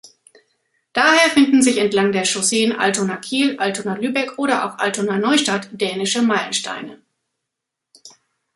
[0.93, 6.99] Daher finden sich entlang der Chausseen Altona-Kiel, Altona-Lübeck oder auch Altona-Neustadt dänische Meilensteine.